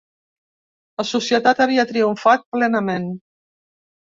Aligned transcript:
La 1.01 1.05
Societat 1.09 1.61
havia 1.67 1.85
triomfat 1.91 2.49
plenament. 2.57 3.07